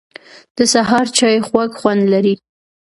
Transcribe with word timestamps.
د 0.55 0.57
سهار 0.73 1.05
چای 1.17 1.37
خوږ 1.47 1.71
خوند 1.79 2.03
لري 2.13 2.35